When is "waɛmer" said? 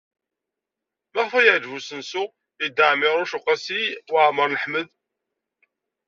4.13-4.47